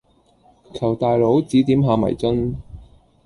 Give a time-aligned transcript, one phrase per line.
[0.73, 2.57] 求大佬指點下迷津